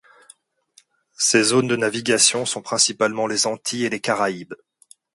[1.15, 4.55] Ses zones de navigation sont principalement les Antilles et les Caraïbes.